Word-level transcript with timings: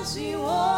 as 0.00 0.16
you 0.16 0.40
are. 0.42 0.77